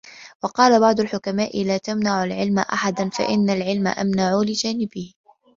[0.43, 5.13] وَقَالَ بَعْضُ الْحُكَمَاءِ لَا تَمْنَعُوا الْعِلْمَ أَحَدًا فَإِنَّ الْعِلْمَ أَمْنَعُ لِجَانِبِهِ